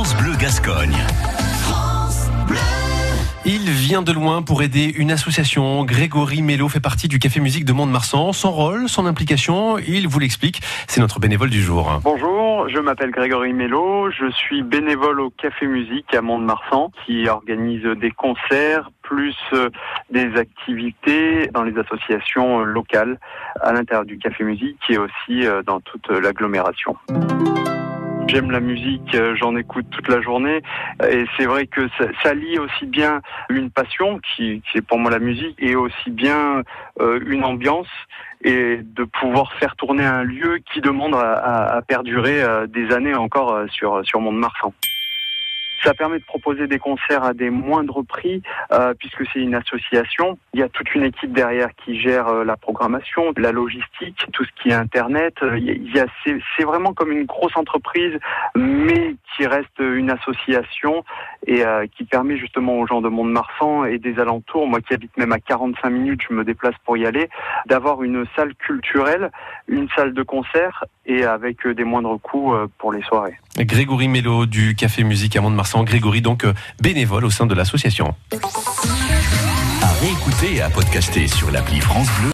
[0.00, 0.96] France Bleu Gascogne.
[3.44, 5.84] Il vient de loin pour aider une association.
[5.84, 8.32] Grégory Mello fait partie du Café Musique de Mont-de-Marsan.
[8.32, 10.62] Son rôle, son implication, il vous l'explique.
[10.88, 12.00] C'est notre bénévole du jour.
[12.02, 14.10] Bonjour, je m'appelle Grégory Mello.
[14.10, 19.68] Je suis bénévole au Café Musique à Mont-de-Marsan qui organise des concerts plus euh,
[20.10, 23.20] des activités dans les associations locales
[23.60, 26.96] à l'intérieur du Café Musique et aussi euh, dans toute l'agglomération.
[28.30, 30.62] J'aime la musique, euh, j'en écoute toute la journée
[31.10, 34.98] et c'est vrai que ça, ça, lie aussi bien une passion qui, qui, est pour
[34.98, 36.62] moi la musique et aussi bien
[37.00, 37.88] euh, une ambiance
[38.44, 43.64] et de pouvoir faire tourner un lieu qui demande à, perdurer euh, des années encore
[43.68, 44.72] sur, sur Mont-de-Marsan.
[45.82, 50.38] Ça permet de proposer des concerts à des moindres prix euh, puisque c'est une association.
[50.52, 54.44] Il y a toute une équipe derrière qui gère euh, la programmation, la logistique, tout
[54.44, 55.34] ce qui est internet.
[55.56, 58.18] Il y a, c'est, vraiment comme une grosse entreprise,
[58.54, 61.02] mais qui reste une association
[61.46, 65.16] et euh, qui permet justement aux gens de Mont-de-Marsan et des alentours, moi qui habite
[65.16, 67.30] même à 45 minutes, je me déplace pour y aller,
[67.66, 69.30] d'avoir une salle culturelle,
[69.66, 73.38] une salle de concert et avec des moindres coûts pour les soirées.
[73.58, 75.84] Grégory Mello du Café Musique à Mont-de-Marsan.
[75.84, 76.44] Grégory, donc
[76.82, 78.14] bénévole au sein de l'association.
[79.82, 82.28] À réécouter et à podcaster sur l'appli France Bleu.